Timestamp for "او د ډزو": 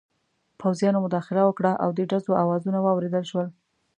1.83-2.31